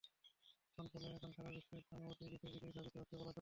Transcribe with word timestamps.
ফলে 0.93 1.07
এখন 1.09 1.31
সারা 1.31 1.49
বিশ্বের 1.49 1.81
সহানুভূতি 1.81 2.23
গ্রিসের 2.25 2.51
দিকেই 2.53 2.73
ধাবিত 2.73 2.95
হচ্ছে 2.97 3.15
বলা 3.15 3.19
চলে। 3.19 3.29